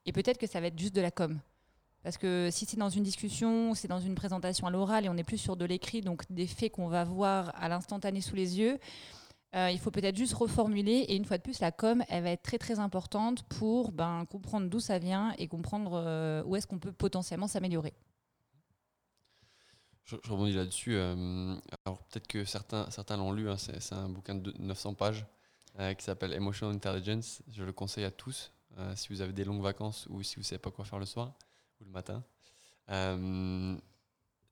Et 0.05 0.11
peut-être 0.11 0.37
que 0.37 0.47
ça 0.47 0.59
va 0.59 0.67
être 0.67 0.77
juste 0.77 0.93
de 0.93 0.99
la 0.99 1.11
com. 1.11 1.39
Parce 2.03 2.17
que 2.17 2.49
si 2.51 2.65
c'est 2.65 2.75
dans 2.75 2.89
une 2.89 3.03
discussion, 3.03 3.73
c'est 3.73 3.87
dans 3.87 4.01
une 4.01 4.15
présentation 4.15 4.67
à 4.67 4.69
l'oral 4.69 5.05
et 5.05 5.09
on 5.09 5.15
est 5.15 5.23
plus 5.23 5.37
sur 5.37 5.55
de 5.55 5.63
l'écrit, 5.63 6.01
donc 6.01 6.23
des 6.29 6.47
faits 6.47 6.73
qu'on 6.73 6.89
va 6.89 7.05
voir 7.05 7.53
à 7.55 7.69
l'instantané 7.69 8.19
sous 8.19 8.35
les 8.35 8.59
yeux, 8.59 8.79
euh, 9.53 9.69
il 9.69 9.79
faut 9.79 9.91
peut-être 9.91 10.15
juste 10.15 10.33
reformuler. 10.33 11.05
Et 11.09 11.15
une 11.15 11.25
fois 11.25 11.37
de 11.37 11.43
plus, 11.43 11.59
la 11.59 11.71
com, 11.71 12.03
elle 12.07 12.23
va 12.23 12.31
être 12.31 12.43
très 12.43 12.57
très 12.57 12.79
importante 12.79 13.43
pour 13.43 13.91
ben, 13.91 14.25
comprendre 14.25 14.69
d'où 14.69 14.79
ça 14.79 14.97
vient 14.97 15.33
et 15.37 15.47
comprendre 15.47 15.93
euh, 15.93 16.43
où 16.45 16.55
est-ce 16.55 16.67
qu'on 16.67 16.79
peut 16.79 16.93
potentiellement 16.93 17.47
s'améliorer. 17.47 17.93
Je, 20.05 20.15
rebondis 20.27 20.53
là-dessus. 20.53 20.95
Euh, 20.95 21.55
alors 21.85 21.99
peut-être 22.03 22.27
que 22.27 22.45
certains, 22.45 22.89
certains 22.91 23.17
l'ont 23.17 23.33
lu. 23.33 23.49
Hein, 23.49 23.57
c'est, 23.57 23.93
un 23.93 24.09
bouquin 24.09 24.35
de 24.35 24.53
900 24.57 24.93
pages 24.93 25.25
qui 25.97 26.03
s'appelle 26.03 26.33
Emotional 26.33 26.75
Intelligence. 26.75 27.41
Je 27.49 27.63
le 27.63 27.71
conseille 27.71 28.03
à 28.03 28.11
tous 28.11 28.51
si 28.95 29.07
vous 29.07 29.21
avez 29.21 29.31
des 29.31 29.45
longues 29.45 29.61
vacances 29.61 30.05
ou 30.09 30.21
si 30.21 30.35
vous 30.35 30.41
ne 30.41 30.45
savez 30.45 30.59
pas 30.59 30.69
quoi 30.69 30.83
faire 30.83 30.99
le 30.99 31.05
soir 31.05 31.33
ou 31.79 31.85
le 31.85 31.91
matin 31.91 32.23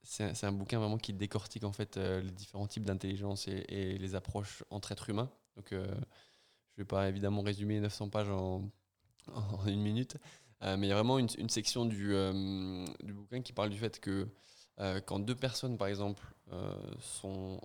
c'est 0.04 0.44
un 0.44 0.52
bouquin 0.52 0.80
vraiment 0.80 0.98
qui 0.98 1.14
décortique 1.14 1.64
en 1.64 1.72
fait 1.72 1.98
euh, 1.98 2.22
les 2.22 2.32
différents 2.32 2.68
types 2.68 2.86
d'intelligence 2.86 3.48
et, 3.48 3.98
les 3.98 4.16
approches 4.16 4.64
entre 4.70 4.92
êtres 4.92 5.10
humains. 5.10 5.30
Donc, 5.56 5.72
euh, 5.72 5.86
je 5.86 6.82
ne 6.82 6.84
vais 6.84 6.86
pas 6.86 7.10
évidemment 7.10 7.42
résumer 7.42 7.80
900 7.80 8.10
pages 8.10 8.30
en, 8.30 8.70
une 9.68 9.82
minute, 9.82 10.18
euh, 10.64 10.78
mais 10.78 10.88
il 10.88 10.90
y 10.90 10.94
a 10.94 10.96
vraiment 10.96 11.20
une, 11.20 11.50
section 11.50 11.86
du, 11.86 12.14
du, 13.04 13.14
bouquin 13.14 13.42
qui 13.42 13.54
parle 13.54 13.70
du 13.70 13.78
fait 13.78 14.00
que 14.00 14.28
quand 15.06 15.20
deux 15.20 15.36
personnes, 15.36 15.78
par 15.78 15.88
exemple, 15.90 16.24
sont 17.02 17.60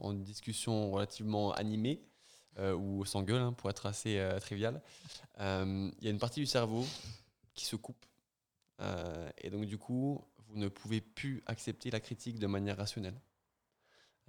en 0.00 0.14
discussion 0.14 0.90
relativement 0.90 1.52
animée, 1.52 2.02
ou 2.58 3.04
s'engueulent, 3.04 3.42
hein, 3.42 3.52
pour 3.52 3.68
être 3.68 3.84
assez 3.84 4.26
trivial, 4.40 4.80
il 5.38 5.92
y 6.00 6.06
a 6.06 6.10
une 6.10 6.18
partie 6.18 6.40
du 6.40 6.46
cerveau 6.46 6.86
qui 7.54 7.66
se 7.66 7.76
coupe 7.76 8.06
euh, 8.82 9.30
et 9.38 9.50
donc, 9.50 9.66
du 9.66 9.78
coup, 9.78 10.24
vous 10.48 10.58
ne 10.58 10.68
pouvez 10.68 11.00
plus 11.00 11.42
accepter 11.46 11.90
la 11.90 12.00
critique 12.00 12.38
de 12.38 12.46
manière 12.46 12.76
rationnelle. 12.76 13.20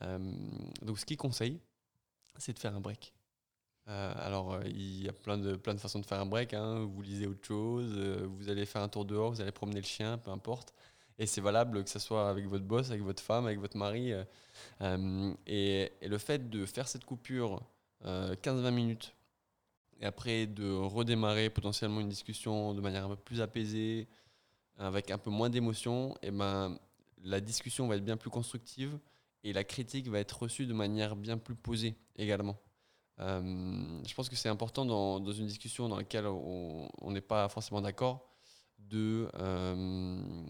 Euh, 0.01 0.17
donc, 0.81 1.00
ce 1.00 1.05
qu'il 1.05 1.17
conseille, 1.17 1.60
c'est 2.38 2.53
de 2.53 2.60
faire 2.60 2.75
un 2.75 2.81
break. 2.81 3.13
Euh, 3.89 4.13
alors, 4.17 4.63
il 4.65 5.03
y 5.03 5.10
a 5.10 5.13
plein 5.13 5.38
de, 5.38 5.55
plein 5.55 5.74
de 5.74 5.79
façons 5.79 6.00
de 6.00 6.05
faire 6.05 6.19
un 6.19 6.25
break. 6.25 6.53
Hein. 6.53 6.86
Vous 6.86 7.01
lisez 7.01 7.27
autre 7.27 7.45
chose, 7.45 7.98
vous 7.98 8.50
allez 8.50 8.65
faire 8.65 8.81
un 8.81 8.89
tour 8.89 9.05
dehors, 9.05 9.31
vous 9.31 9.41
allez 9.41 9.51
promener 9.51 9.81
le 9.81 9.86
chien, 9.86 10.17
peu 10.17 10.31
importe. 10.31 10.74
Et 11.19 11.25
c'est 11.25 11.41
valable 11.41 11.83
que 11.83 11.89
ce 11.89 12.00
soit 12.00 12.29
avec 12.29 12.48
votre 12.48 12.63
boss, 12.63 12.89
avec 12.89 13.03
votre 13.03 13.22
femme, 13.22 13.45
avec 13.45 13.60
votre 13.60 13.77
mari. 13.77 14.13
et, 14.81 15.91
et, 16.01 16.07
le 16.07 16.17
fait 16.17 16.50
de 16.50 16.65
faire 16.65 16.88
cette 16.88 17.05
coupure 17.05 17.62
15-20 18.03 18.72
minutes 18.72 19.15
et 20.00 20.05
après 20.05 20.48
de 20.48 20.72
redémarrer 20.72 21.50
potentiellement 21.50 22.01
une 22.01 22.10
discussion 22.10 22.74
de 22.74 22.81
manière 22.81 23.05
un 23.05 23.10
peu 23.10 23.15
plus 23.15 23.41
apaisée, 23.41 24.07
avec 24.77 25.11
un 25.11 25.17
peu 25.17 25.29
moins 25.29 25.49
d'émotion, 25.49 26.15
et 26.21 26.31
ben, 26.31 26.77
la 27.23 27.39
discussion 27.39 27.87
va 27.87 27.95
être 27.95 28.05
bien 28.05 28.17
plus 28.17 28.29
constructive 28.29 28.97
et 29.43 29.53
la 29.53 29.63
critique 29.63 30.07
va 30.07 30.19
être 30.19 30.43
reçue 30.43 30.65
de 30.65 30.73
manière 30.73 31.15
bien 31.15 31.37
plus 31.37 31.55
posée 31.55 31.95
également. 32.15 32.57
Euh, 33.19 34.01
je 34.07 34.13
pense 34.15 34.29
que 34.29 34.35
c'est 34.35 34.49
important 34.49 34.85
dans, 34.85 35.31
une 35.31 35.47
discussion 35.47 35.87
dans 35.87 35.97
laquelle 35.97 36.25
on 36.25 37.11
n'est 37.11 37.21
pas 37.21 37.47
forcément 37.49 37.81
d'accord 37.81 38.33
de, 38.89 39.29
euh, 39.35 40.45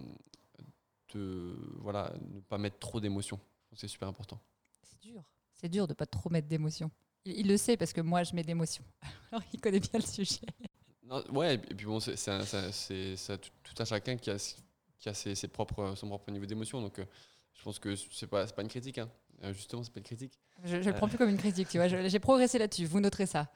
de 1.13 1.55
voilà, 1.79 2.13
ne 2.21 2.39
pas 2.41 2.57
mettre 2.57 2.79
trop 2.79 2.99
d'émotions. 2.99 3.39
C'est 3.73 3.87
super 3.87 4.07
important. 4.07 4.39
C'est 4.81 5.01
dur. 5.01 5.23
C'est 5.53 5.69
dur 5.69 5.87
de 5.87 5.93
pas 5.93 6.05
trop 6.05 6.29
mettre 6.29 6.47
d'émotions. 6.47 6.91
Il, 7.25 7.47
le 7.47 7.57
sait 7.57 7.77
parce 7.77 7.93
que 7.93 8.01
moi, 8.01 8.23
je 8.23 8.35
mets 8.35 8.43
d'émotions. 8.43 8.83
Alors, 9.31 9.43
il 9.53 9.59
connaît 9.61 9.79
bien 9.79 9.99
le 9.99 10.05
sujet. 10.05 10.41
Non, 11.05 11.23
ouais, 11.31 11.55
et 11.55 11.57
puis 11.57 11.85
bon, 11.85 11.99
c'est 11.99 12.15
tout, 12.15 13.81
à 13.81 13.85
chacun 13.85 14.17
qui 14.17 14.29
a, 14.29 14.37
qui 14.99 15.09
a 15.09 15.13
ses, 15.13 15.35
ses 15.35 15.47
propres, 15.47 15.95
son 15.95 16.07
propre 16.07 16.31
niveau 16.31 16.45
d'émotion. 16.45 16.81
Donc, 16.81 16.99
euh, 16.99 17.05
je 17.53 17.63
pense 17.63 17.79
que 17.79 17.95
c'est 17.95 18.27
pas, 18.27 18.45
pas 18.47 18.61
une 18.61 18.67
critique. 18.67 18.97
Hein. 18.97 19.09
Euh, 19.43 19.53
justement, 19.53 19.83
c'est 19.83 19.91
pas 19.91 19.99
une 19.99 20.05
critique. 20.05 20.39
Je, 20.63 20.77
ne 20.77 20.83
le 20.83 20.93
prends 20.93 21.07
plus 21.07 21.17
comme 21.17 21.29
une 21.29 21.37
critique, 21.37 21.67
tu 21.67 21.77
vois. 21.77 21.87
J'ai 21.87 22.19
progressé 22.19 22.57
là-dessus. 22.57 22.85
Vous 22.85 22.99
noterez 22.99 23.25
ça. 23.25 23.51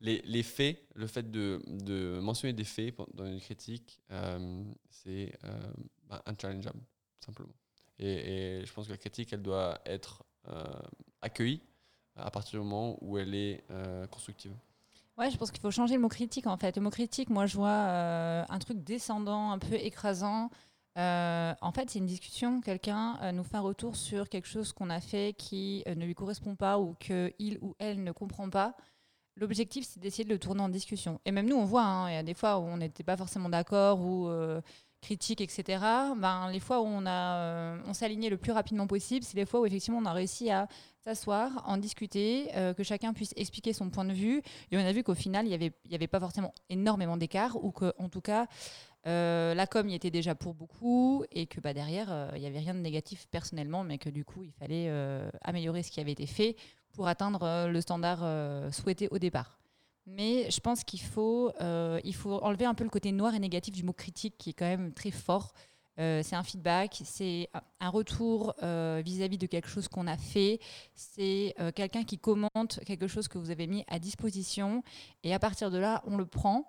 Les, 0.00 0.20
les, 0.22 0.42
faits, 0.42 0.84
le 0.94 1.06
fait 1.06 1.30
de, 1.30 1.62
de, 1.66 2.18
mentionner 2.20 2.52
des 2.52 2.64
faits 2.64 2.94
dans 3.14 3.26
une 3.26 3.40
critique, 3.40 4.00
euh, 4.10 4.64
c'est 4.90 5.32
bah, 6.08 6.22
unchallengeable, 6.26 6.80
simplement. 7.24 7.54
Et, 7.98 8.60
et, 8.60 8.66
je 8.66 8.72
pense 8.72 8.86
que 8.86 8.92
la 8.92 8.98
critique, 8.98 9.32
elle 9.32 9.42
doit 9.42 9.80
être 9.86 10.24
accueillie 11.20 11.62
à 12.16 12.30
partir 12.30 12.60
du 12.60 12.66
moment 12.66 12.98
où 13.00 13.18
elle 13.18 13.34
est 13.34 13.64
euh, 13.70 14.06
constructive. 14.06 14.52
Ouais, 15.18 15.30
je 15.30 15.36
pense 15.36 15.50
qu'il 15.50 15.60
faut 15.60 15.70
changer 15.70 15.94
le 15.94 16.00
mot 16.00 16.08
critique 16.08 16.46
en 16.46 16.56
fait. 16.56 16.76
Le 16.76 16.82
mot 16.82 16.90
critique, 16.90 17.28
moi 17.28 17.46
je 17.46 17.56
vois 17.56 17.68
euh, 17.68 18.44
un 18.48 18.58
truc 18.58 18.82
descendant, 18.82 19.50
un 19.50 19.58
peu 19.58 19.74
écrasant. 19.74 20.50
Euh, 20.98 21.54
en 21.60 21.72
fait, 21.72 21.90
c'est 21.90 21.98
une 21.98 22.06
discussion. 22.06 22.60
Quelqu'un 22.60 23.32
nous 23.32 23.44
fait 23.44 23.56
un 23.56 23.60
retour 23.60 23.96
sur 23.96 24.28
quelque 24.28 24.48
chose 24.48 24.72
qu'on 24.72 24.90
a 24.90 25.00
fait 25.00 25.34
qui 25.36 25.84
ne 25.86 26.04
lui 26.04 26.14
correspond 26.14 26.56
pas 26.56 26.78
ou 26.78 26.94
qu'il 26.94 27.58
ou 27.60 27.74
elle 27.78 28.02
ne 28.02 28.12
comprend 28.12 28.48
pas. 28.50 28.74
L'objectif, 29.36 29.86
c'est 29.86 30.00
d'essayer 30.00 30.24
de 30.24 30.30
le 30.30 30.38
tourner 30.38 30.62
en 30.62 30.68
discussion. 30.68 31.20
Et 31.24 31.32
même 31.32 31.46
nous, 31.46 31.56
on 31.56 31.64
voit, 31.64 31.84
hein, 31.84 32.10
il 32.10 32.14
y 32.14 32.18
a 32.18 32.22
des 32.22 32.34
fois 32.34 32.58
où 32.58 32.62
on 32.62 32.76
n'était 32.78 33.04
pas 33.04 33.16
forcément 33.16 33.48
d'accord 33.48 34.00
ou 34.00 34.28
critique, 35.02 35.40
etc. 35.42 35.84
Ben, 36.16 36.48
les 36.50 36.60
fois 36.60 36.80
où 36.80 36.86
on, 36.86 37.04
a, 37.04 37.76
on 37.86 37.92
aligné 38.00 38.30
le 38.30 38.38
plus 38.38 38.52
rapidement 38.52 38.86
possible, 38.86 39.24
c'est 39.24 39.36
les 39.36 39.44
fois 39.44 39.60
où 39.60 39.66
effectivement 39.66 39.98
on 39.98 40.06
a 40.06 40.12
réussi 40.12 40.50
à 40.50 40.68
s'asseoir, 41.02 41.50
en 41.66 41.76
discuter, 41.76 42.48
euh, 42.54 42.72
que 42.72 42.82
chacun 42.82 43.12
puisse 43.12 43.34
expliquer 43.36 43.72
son 43.72 43.90
point 43.90 44.04
de 44.04 44.12
vue. 44.12 44.42
Et 44.70 44.76
on 44.76 44.80
a 44.80 44.92
vu 44.92 45.02
qu'au 45.02 45.14
final, 45.14 45.46
il 45.46 45.58
n'y 45.58 45.94
avait, 45.94 46.06
pas 46.06 46.20
forcément 46.20 46.54
énormément 46.70 47.16
d'écart, 47.16 47.62
ou 47.62 47.72
qu'en 47.72 48.08
tout 48.08 48.20
cas, 48.20 48.46
euh, 49.06 49.52
la 49.54 49.66
com 49.66 49.88
y 49.88 49.94
était 49.94 50.10
déjà 50.10 50.34
pour 50.34 50.54
beaucoup, 50.54 51.24
et 51.32 51.46
que 51.46 51.60
bah, 51.60 51.74
derrière, 51.74 52.08
euh, 52.10 52.30
il 52.36 52.40
n'y 52.40 52.46
avait 52.46 52.60
rien 52.60 52.74
de 52.74 52.80
négatif 52.80 53.26
personnellement, 53.30 53.82
mais 53.82 53.98
que 53.98 54.08
du 54.08 54.24
coup, 54.24 54.44
il 54.44 54.52
fallait 54.52 54.90
améliorer 55.42 55.82
ce 55.82 55.90
qui 55.90 56.00
avait 56.00 56.12
été 56.12 56.26
fait 56.26 56.56
pour 56.92 57.08
atteindre 57.08 57.66
le 57.68 57.80
standard 57.80 58.72
souhaité 58.72 59.08
au 59.10 59.18
départ. 59.18 59.61
Mais 60.06 60.50
je 60.50 60.60
pense 60.60 60.84
qu'il 60.84 61.00
faut, 61.00 61.52
il 61.60 62.14
faut 62.14 62.42
enlever 62.42 62.64
un 62.64 62.74
peu 62.74 62.84
le 62.84 62.90
côté 62.90 63.12
noir 63.12 63.34
et 63.34 63.38
négatif 63.38 63.74
du 63.74 63.84
mot 63.84 63.92
critique, 63.92 64.36
qui 64.38 64.50
est 64.50 64.54
quand 64.54 64.66
même 64.66 64.92
très 64.92 65.10
fort. 65.10 65.52
Euh, 65.98 66.22
c'est 66.22 66.36
un 66.36 66.42
feedback, 66.42 67.02
c'est 67.04 67.50
un 67.80 67.90
retour 67.90 68.54
euh, 68.62 69.02
vis-à-vis 69.04 69.36
de 69.36 69.46
quelque 69.46 69.68
chose 69.68 69.88
qu'on 69.88 70.06
a 70.06 70.16
fait, 70.16 70.58
c'est 70.94 71.54
euh, 71.60 71.70
quelqu'un 71.70 72.02
qui 72.04 72.18
commente 72.18 72.80
quelque 72.86 73.06
chose 73.06 73.28
que 73.28 73.36
vous 73.36 73.50
avez 73.50 73.66
mis 73.66 73.84
à 73.88 73.98
disposition, 73.98 74.82
et 75.22 75.34
à 75.34 75.38
partir 75.38 75.70
de 75.70 75.76
là, 75.76 76.02
on 76.06 76.16
le 76.16 76.24
prend, 76.24 76.66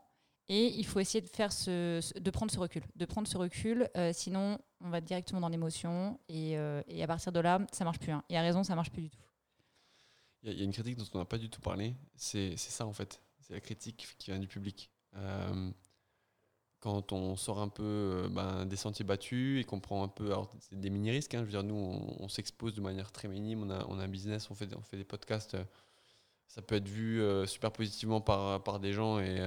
et 0.50 0.68
il 0.78 0.86
faut 0.86 1.00
essayer 1.00 1.22
de, 1.22 1.30
faire 1.30 1.54
ce, 1.54 2.20
de 2.20 2.32
prendre 2.32 2.52
ce 2.52 2.60
recul, 2.60 2.84
de 2.98 3.06
prendre 3.06 3.28
ce 3.28 3.38
recul, 3.38 3.90
sinon 4.12 4.60
on 4.82 4.90
va 4.90 5.00
directement 5.00 5.40
dans 5.40 5.48
l'émotion, 5.48 6.20
et, 6.28 6.58
et, 6.88 7.04
à 7.04 7.08
partir 7.08 7.32
de 7.32 7.40
là, 7.40 7.66
ça 7.72 7.86
marche 7.86 8.00
plus. 8.00 8.12
Hein. 8.12 8.24
Et 8.30 8.38
à 8.38 8.42
raison, 8.42 8.63
ça 8.63 8.75
marche 8.75 8.92
plus 8.92 9.04
du 9.04 9.10
tout. 9.10 9.22
Il 10.44 10.52
y, 10.52 10.62
a 10.62 10.66
une 10.66 10.74
critique 10.74 10.98
dont 10.98 11.06
on 11.13 11.20
n'a 11.20 11.25
pas 11.25 11.38
du 11.38 11.50
tout 11.50 11.62
parlé, 11.62 11.96
c'est 12.18 12.58
ça 12.58 12.86
en 12.86 12.92
fait, 12.92 13.22
c'est 13.44 13.54
la 13.54 13.62
critique 13.62 14.16
qui 14.18 14.32
vient 14.32 14.40
du 14.40 14.48
public. 14.48 14.90
Quand 16.84 17.14
on 17.14 17.38
sort 17.38 17.62
un 17.62 17.70
peu 17.70 17.82
euh, 17.82 18.28
ben, 18.28 18.66
des 18.66 18.76
sentiers 18.76 19.06
battus 19.06 19.62
et 19.62 19.64
qu'on 19.64 19.80
prend 19.80 20.04
un 20.04 20.10
peu 20.10 20.26
alors 20.26 20.54
des 20.74 20.90
mini 20.90 21.12
risques 21.12 21.34
hein, 21.34 21.40
je 21.40 21.46
veux 21.46 21.52
dire 21.52 21.64
nous 21.64 21.76
on, 21.76 22.28
s'expose 22.28 22.74
de 22.74 22.82
manière 22.82 23.10
très 23.14 23.30
minime 23.30 23.64
on 23.64 23.70
a, 23.70 23.86
on 23.88 24.00
a 24.00 24.04
un 24.04 24.08
business 24.10 24.52
on 24.52 24.54
fait 24.54 24.76
on 24.76 24.82
fait 24.82 24.98
des 24.98 25.06
podcasts 25.06 25.54
euh, 25.54 25.64
ça 26.50 26.62
peut 26.62 26.76
être 26.76 26.90
vu 26.90 27.22
euh, 27.22 27.46
super 27.46 27.72
positivement 27.72 28.20
par, 28.20 28.62
par 28.64 28.82
des 28.82 28.92
gens 28.92 29.20
et, 29.20 29.40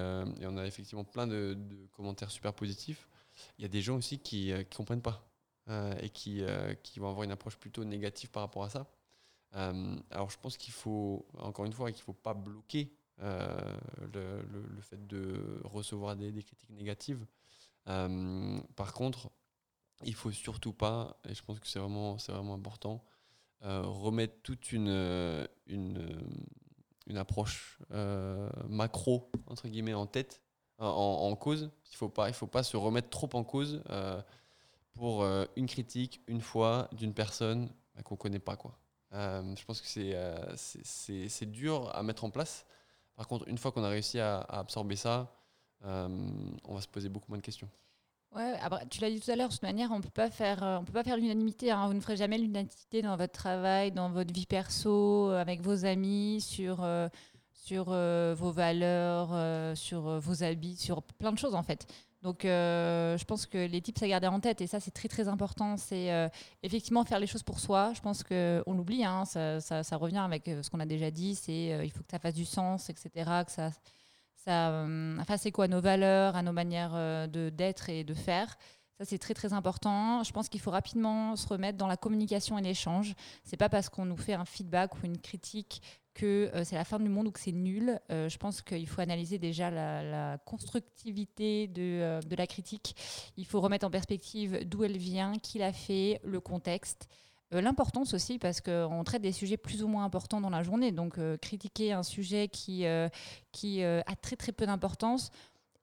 on 0.45 0.57
a 0.57 0.67
effectivement 0.67 1.05
plein 1.05 1.27
de, 1.27 1.59
commentaires 1.93 2.31
super 2.31 2.55
positifs. 2.55 3.07
Il 3.59 3.63
y 3.63 3.65
a 3.67 3.69
des 3.69 3.83
gens 3.83 3.97
aussi 3.97 4.19
qui 4.19 4.51
ne 4.51 4.63
comprennent 4.63 5.03
pas 5.03 5.29
et 6.01 6.09
qui, 6.09 6.43
qui 6.83 7.01
vont 7.01 7.11
avoir 7.11 7.25
une 7.25 7.33
approche 7.33 7.59
plutôt 7.59 7.85
négative 7.85 8.31
par 8.31 8.43
rapport 8.43 8.65
à 8.65 8.71
ça. 8.71 8.91
Alors 9.53 10.31
je 10.31 10.39
pense 10.39 10.57
qu'il 10.57 10.73
faut 10.73 11.29
encore 11.39 11.67
une 11.67 11.75
fois 11.75 11.93
qu'il 11.93 12.03
faut 12.03 12.15
pas 12.15 12.35
bloquer 12.35 12.97
euh, 13.23 13.49
le, 14.13 14.43
le, 14.43 14.81
fait 14.83 15.07
de 15.07 15.63
recevoir 15.65 16.17
des, 16.17 16.33
des 16.33 16.43
critiques 16.43 16.71
négatives. 16.71 17.25
Euh, 17.89 18.61
par 18.75 18.93
contre, 18.93 19.31
il 20.05 20.15
faut 20.15 20.31
surtout 20.31 20.75
pas, 20.75 21.19
et 21.27 21.35
je 21.35 21.43
pense 21.43 21.59
que 21.59 21.67
c'est 21.67 21.79
vraiment, 21.79 22.17
vraiment 22.17 22.55
important, 22.55 23.03
euh, 23.63 23.81
remettre 23.81 24.35
toute 24.43 24.71
une, 24.71 25.49
une, 25.67 26.21
une 27.07 27.17
approche 27.17 27.79
macro, 28.69 29.31
entre 29.47 29.69
guillemets, 29.69 29.95
en 29.95 30.07
tête, 30.07 30.43
en, 30.79 30.87
en 30.87 31.35
cause. 31.37 31.71
Il 31.91 31.97
faut 31.97 32.13
faut 32.35 32.47
pas 32.47 32.63
se 32.63 32.77
remettre 32.77 33.09
trop 33.09 33.31
en 33.33 33.45
cause 33.45 33.83
pour 34.93 35.25
une 35.57 35.67
critique, 35.67 36.21
une 36.27 36.43
fois, 36.43 36.91
d'une 36.93 37.15
personne 37.15 37.71
bah, 37.95 38.03
qu'on 38.03 38.17
connaît 38.17 38.39
pas. 38.41 38.57
Quoi. 38.57 38.79
je 39.13 39.65
pense 39.65 39.81
que 39.81 39.87
c'est, 39.87 41.29
c'est 41.29 41.51
dur 41.51 41.91
à 41.97 42.03
mettre 42.03 42.25
en 42.25 42.31
place. 42.31 42.67
Par 43.17 43.27
contre, 43.27 43.49
une 43.49 43.59
fois 43.59 43.73
qu'on 43.73 43.83
a 43.83 43.89
réussi 43.89 44.21
à, 44.21 44.41
absorber 44.41 44.97
ça, 44.97 45.33
euh, 45.85 46.09
on 46.65 46.75
va 46.75 46.81
se 46.81 46.89
poser 46.89 47.09
beaucoup 47.09 47.27
moins 47.29 47.39
de 47.39 47.43
questions. 47.43 47.69
Ouais, 48.35 48.55
tu 48.91 49.01
l'as 49.01 49.11
dit 49.11 49.21
tout 49.21 49.31
à 49.31 49.37
l'heure, 49.37 49.49
de 49.49 49.55
toute 49.55 49.63
manière, 49.63 49.91
on 49.93 50.01
peut 50.01 50.11
pas 50.11 50.31
faire, 50.31 50.63
euh, 50.63 50.79
on 50.79 50.85
peut 50.85 50.93
pas 50.93 51.05
faire 51.05 51.17
l'unanimité. 51.17 51.71
Hein. 51.71 51.87
Vous 51.87 51.95
ne 51.95 52.01
ferez 52.01 52.17
jamais 52.17 52.37
l'unanimité 52.37 53.01
dans 53.01 53.17
votre 53.17 53.33
travail, 53.33 53.93
dans 53.93 54.11
votre 54.11 54.35
vie 54.35 54.45
perso, 54.45 55.31
euh, 55.31 55.41
avec 55.41 55.63
vos 55.63 55.87
amis, 55.87 56.41
sur 56.41 56.87
sur 57.53 57.87
vos 57.87 58.53
valeurs, 58.53 59.77
sur 59.77 60.21
vos 60.21 60.45
habits, 60.45 60.77
sur 60.77 61.03
plein 61.03 61.33
de 61.33 61.39
choses 61.39 61.57
en 61.57 61.65
fait. 61.65 61.93
Donc, 62.27 62.45
euh, 62.45 63.17
je 63.17 63.25
pense 63.25 63.47
que 63.47 63.69
les 63.69 63.81
tips 63.81 64.03
à 64.03 64.09
garder 64.09 64.27
en 64.27 64.41
tête, 64.41 64.61
et 64.61 64.67
ça, 64.67 64.81
c'est 64.81 64.91
très 64.91 65.07
très 65.07 65.29
important, 65.29 65.77
c'est 65.77 66.13
euh, 66.13 66.29
effectivement 66.65 67.05
faire 67.05 67.21
les 67.21 67.29
choses 67.29 67.45
pour 67.45 67.61
soi. 67.61 67.93
Je 67.95 68.01
pense 68.01 68.25
qu'on 68.25 68.75
l'oublie, 68.75 69.05
hein, 69.05 69.25
ça, 69.25 69.97
revient 69.97 70.19
avec 70.19 70.49
euh, 70.49 70.61
ce 70.61 70.69
qu'on 70.69 70.81
a 70.81 70.87
déjà 70.87 71.13
dit 71.13 71.37
c'est 71.37 71.79
il 71.85 71.91
faut 71.93 72.03
que 72.03 72.11
ça 72.11 72.19
fasse 72.19 72.35
du 72.35 72.45
sens, 72.45 72.91
etc. 72.91 73.11
Que 73.47 73.53
ça, 73.53 73.71
ça 74.45 74.85
fasse 75.25 75.47
écho 75.47 75.63
à 75.63 75.69
nos 75.69 75.81
valeurs, 75.81 76.35
à 76.35 76.43
nos 76.43 76.51
manières 76.51 77.29
d'être 77.29 77.91
et 77.91 78.03
de 78.03 78.15
faire. 78.15 78.57
Ça, 78.99 79.05
c'est 79.05 79.19
très 79.19 79.35
très 79.35 79.53
important. 79.53 80.25
Je 80.25 80.33
pense 80.33 80.49
qu'il 80.49 80.61
faut 80.61 80.73
rapidement 80.73 81.37
se 81.37 81.47
remettre 81.47 81.79
dans 81.79 81.87
la 81.87 81.97
communication 81.97 82.59
et 82.59 82.63
l'échange. 82.63 83.15
C'est 83.45 83.57
pas 83.57 83.69
parce 83.69 83.89
qu'on 83.89 84.05
nous 84.05 84.17
fait 84.17 84.35
un 84.35 84.45
feedback 84.45 84.97
ou 84.97 85.07
une 85.07 85.19
critique 85.19 85.81
que 86.17 86.51
euh, 86.55 86.65
c'est 86.65 86.77
la 86.77 86.85
fin 86.85 86.99
du 86.99 87.11
monde 87.11 87.29
ou 87.29 87.31
que 87.31 87.39
c'est 87.39 87.53
nul. 87.53 88.01
Euh, 88.11 88.29
je 88.29 88.39
pense 88.39 88.63
qu'il 88.63 88.89
faut 88.89 89.03
analyser 89.03 89.39
déjà 89.39 89.71
la, 89.71 90.39
constructivité 90.47 91.69
de, 91.69 91.83
euh, 91.83 92.21
de, 92.21 92.35
la 92.35 92.47
critique. 92.47 92.97
Il 93.37 93.45
faut 93.45 93.61
remettre 93.61 93.87
en 93.87 93.91
perspective 93.91 94.67
d'où 94.67 94.83
elle 94.83 94.97
vient, 94.97 95.35
qui 95.39 95.59
l'a 95.59 95.73
fait, 95.73 96.21
le 96.25 96.41
contexte. 96.41 97.09
L'importance 97.53 98.13
aussi, 98.13 98.41
parce 98.41 98.61
qu'on 98.61 99.05
traite 99.05 99.23
des 99.23 99.31
sujets 99.31 99.57
plus 99.57 99.85
ou 99.85 99.89
moins 99.89 100.05
importants 100.05 100.41
dans 100.41 100.51
la 100.51 100.65
journée. 100.65 100.91
Donc, 100.91 101.21
critiquer 101.41 101.93
un 101.93 102.03
sujet 102.03 102.49
qui, 102.49 102.85
a 102.85 103.11
très 104.21 104.35
très 104.35 104.51
peu 104.51 104.67
d'importance, 104.67 105.31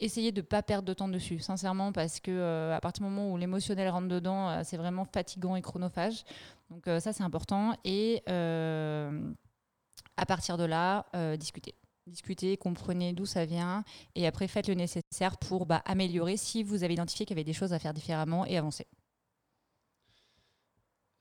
essayez 0.01 0.33
de 0.33 0.41
ne 0.41 0.45
pas 0.45 0.61
perdre 0.61 0.85
de 0.85 0.93
temps 0.93 1.07
dessus, 1.07 1.39
sincèrement, 1.39 1.93
parce 1.93 2.19
que 2.19 2.31
euh, 2.31 2.75
à 2.75 2.81
partir 2.81 3.05
du 3.05 3.09
moment 3.09 3.31
où 3.31 3.37
l'émotionnel 3.37 3.87
rentre 3.87 4.09
dedans, 4.09 4.61
c'est 4.65 4.75
vraiment 4.75 5.05
fatigant 5.05 5.55
et 5.55 5.61
chronophage. 5.61 6.25
Donc 6.69 6.83
ça, 6.85 7.13
c'est 7.13 7.23
important. 7.23 7.77
Et 7.85 8.23
à 10.17 10.25
partir 10.25 10.57
de 10.57 10.63
là, 10.63 11.05
discutez. 11.38 11.75
Discutez, 12.05 12.57
comprenez 12.57 13.13
d'où 13.13 13.25
ça 13.25 13.45
vient, 13.45 13.86
et 14.15 14.27
après 14.27 14.50
faites 14.50 14.67
le 14.67 14.74
nécessaire 14.74 15.38
pour 15.38 15.65
bah, 15.65 15.81
améliorer 15.86 16.36
si 16.36 16.62
vous 16.62 16.83
avez 16.83 16.95
identifié 16.95 17.25
qu'il 17.25 17.33
y 17.33 17.39
avait 17.39 17.45
des 17.45 17.53
choses 17.53 17.72
à 17.72 17.79
faire 17.79 17.93
différemment 17.93 18.45
et 18.45 18.57
avancer. 18.57 18.86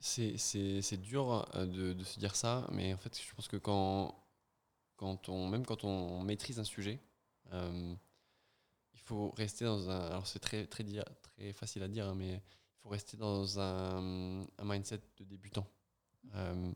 C'est 0.00 1.00
dur 1.00 1.48
de, 1.54 1.92
de, 1.92 2.02
se 2.02 2.18
dire 2.18 2.34
ça, 2.34 2.66
mais 2.72 2.92
en 2.92 2.96
fait, 2.96 3.16
je 3.16 3.32
pense 3.32 3.46
que 3.46 3.56
quand, 3.56 4.20
quand 4.96 5.28
on, 5.28 5.46
même 5.46 5.64
quand 5.64 5.84
on 5.84 6.20
maîtrise 6.22 6.58
un 6.58 6.64
sujet, 6.64 7.00
il 7.52 7.96
faut 9.00 9.30
rester 9.30 9.64
dans 9.64 9.90
un. 9.90 10.00
Alors, 10.06 10.26
c'est 10.26 10.38
très, 10.38 10.66
très, 10.66 10.84
très 10.84 11.52
facile 11.52 11.82
à 11.82 11.88
dire, 11.88 12.06
hein, 12.06 12.14
mais 12.14 12.34
il 12.34 12.82
faut 12.82 12.88
rester 12.88 13.16
dans 13.16 13.58
un, 13.60 14.46
mindset 14.62 15.00
de 15.18 15.24
débutant. 15.24 15.66
Euh, 16.34 16.72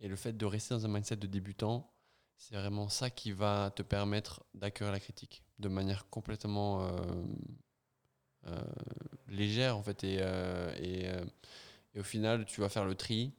et 0.00 0.08
le 0.08 0.16
fait 0.16 0.32
de 0.32 0.46
rester 0.46 0.74
dans 0.74 0.86
un 0.86 0.88
mindset 0.88 1.16
de 1.16 1.26
débutant, 1.26 1.90
c'est 2.36 2.54
vraiment 2.54 2.88
ça 2.88 3.10
qui 3.10 3.32
va 3.32 3.70
te 3.70 3.82
permettre 3.82 4.42
d'accueillir 4.54 4.92
la 4.92 5.00
critique 5.00 5.44
de 5.58 5.68
manière 5.68 6.08
complètement 6.08 6.86
euh, 6.86 6.90
euh, 8.46 8.62
légère 9.28 9.76
en 9.76 9.82
fait. 9.82 10.04
Et, 10.04 10.18
euh, 10.20 10.74
et, 10.78 11.06
et 11.94 12.00
au 12.00 12.02
final 12.02 12.46
tu 12.46 12.62
vas 12.62 12.70
faire 12.70 12.86
le 12.86 12.94
tri 12.94 13.34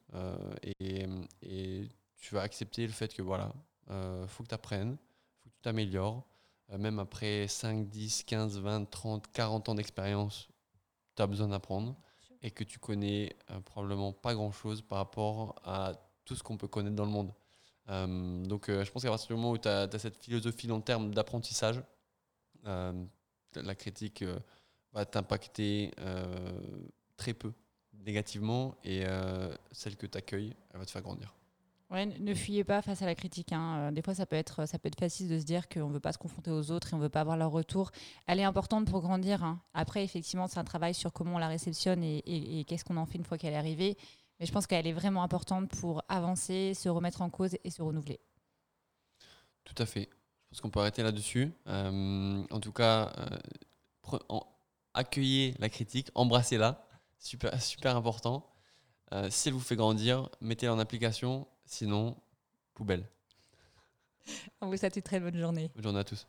et, 0.79 1.07
et 1.41 1.89
tu 2.17 2.35
vas 2.35 2.41
accepter 2.41 2.85
le 2.85 2.93
fait 2.93 3.13
que 3.13 3.23
voilà 3.23 3.53
faut 4.27 4.43
que 4.43 4.49
tu 4.49 4.55
apprennes 4.55 4.97
faut 5.39 5.49
que 5.49 5.55
tu 5.55 5.61
t'améliores. 5.61 6.27
Même 6.77 6.99
après 6.99 7.47
5, 7.49 7.89
10, 7.89 8.23
15, 8.23 8.59
20, 8.59 8.85
30, 8.85 9.31
40 9.31 9.69
ans 9.69 9.75
d'expérience 9.75 10.47
tu 11.15 11.21
as 11.23 11.27
besoin 11.27 11.47
d'apprendre. 11.49 11.95
Et 12.43 12.49
que 12.49 12.63
tu 12.63 12.79
connais 12.79 13.35
probablement 13.65 14.13
pas 14.13 14.33
grand 14.33 14.51
chose 14.51 14.81
par 14.81 14.97
rapport 14.99 15.61
à 15.63 15.93
tout 16.25 16.35
ce 16.35 16.43
qu'on 16.43 16.57
peut 16.57 16.67
connaître 16.67 16.95
dans 16.95 17.05
le 17.05 17.11
monde 17.11 17.33
euh, 17.89 18.45
donc 18.45 18.69
euh, 18.69 18.85
je 18.85 18.91
pense 18.91 19.03
qu'à 19.03 19.09
partir 19.09 19.27
du 19.27 19.33
moment 19.33 19.51
où 19.51 19.57
tu 19.57 19.67
as, 19.67 19.89
cette 19.97 20.17
philosophie 20.17 20.67
long 20.67 20.81
terme 20.81 21.13
d'apprentissage, 21.13 21.81
euh, 22.65 22.93
la 23.55 23.75
critique 23.75 24.23
va 24.93 25.05
t'impacter 25.05 25.91
très 27.17 27.33
peu 27.33 27.51
négativement 27.93 28.75
et 28.83 29.03
celle 29.71 29.97
que 29.97 30.07
tu 30.07 30.17
accueilles, 30.17 30.55
elle 30.73 30.79
va 30.79 30.85
te 30.85 30.91
faire 30.91 31.01
grandir. 31.01 31.33
Ouais, 31.89 32.05
ne 32.05 32.33
fuyez 32.33 32.63
pas 32.63 32.81
face 32.81 33.01
à 33.01 33.05
la 33.05 33.15
critique. 33.15 33.51
hein. 33.51 33.91
Des 33.91 34.01
fois, 34.01 34.13
ça 34.13 34.25
peut, 34.25 34.37
être, 34.37 34.65
ça 34.65 34.79
peut 34.79 34.87
être 34.87 34.97
facile 34.97 35.27
de 35.27 35.37
se 35.37 35.43
dire 35.43 35.67
qu'on 35.67 35.89
ne 35.89 35.93
veut 35.93 35.99
pas 35.99 36.13
se 36.13 36.17
confronter 36.17 36.49
aux 36.49 36.71
autres 36.71 36.91
et 36.91 36.93
on 36.93 36.99
ne 36.99 37.03
veut 37.03 37.09
pas 37.09 37.19
avoir 37.19 37.35
leur 37.35 37.51
retour. 37.51 37.91
Elle 38.27 38.39
est 38.39 38.45
importante 38.45 38.89
pour 38.89 39.01
grandir. 39.01 39.43
hein. 39.43 39.59
Après, 39.73 40.01
effectivement, 40.01 40.47
c'est 40.47 40.59
un 40.59 40.63
travail 40.63 40.93
sur 40.93 41.11
comment 41.11 41.35
on 41.35 41.39
la 41.39 41.49
réceptionne 41.49 42.01
et 42.03 42.63
qu'est-ce 42.69 42.85
qu'on 42.85 42.95
en 42.95 43.05
fait 43.05 43.17
une 43.17 43.25
fois 43.25 43.37
qu'elle 43.37 43.53
est 43.53 43.57
arrivée. 43.57 43.97
Mais 44.41 44.47
je 44.47 44.51
pense 44.51 44.65
qu'elle 44.65 44.87
est 44.87 44.91
vraiment 44.91 45.21
importante 45.21 45.69
pour 45.69 46.01
avancer, 46.09 46.73
se 46.73 46.89
remettre 46.89 47.21
en 47.21 47.29
cause 47.29 47.55
et 47.63 47.69
se 47.69 47.83
renouveler. 47.83 48.19
Tout 49.65 49.75
à 49.77 49.85
fait. 49.85 50.09
Je 50.09 50.49
pense 50.49 50.61
qu'on 50.61 50.71
peut 50.71 50.79
arrêter 50.79 51.03
là-dessus. 51.03 51.53
Euh, 51.67 52.43
en 52.49 52.59
tout 52.59 52.71
cas, 52.71 53.13
euh, 53.19 54.17
en- 54.29 54.47
accueillez 54.95 55.53
la 55.59 55.69
critique, 55.69 56.09
embrassez-la. 56.15 56.83
Super, 57.19 57.61
super 57.61 57.95
important. 57.95 58.51
Euh, 59.13 59.29
si 59.29 59.49
elle 59.49 59.53
vous 59.53 59.59
fait 59.59 59.75
grandir, 59.75 60.27
mettez-la 60.41 60.73
en 60.73 60.79
application. 60.79 61.47
Sinon, 61.65 62.17
poubelle. 62.73 63.07
On 64.59 64.67
vous 64.71 64.77
souhaite 64.77 64.95
une 64.95 65.03
très 65.03 65.19
bonne 65.19 65.37
journée. 65.37 65.69
Bonne 65.75 65.83
journée 65.83 65.99
à 65.99 66.03
tous. 66.03 66.25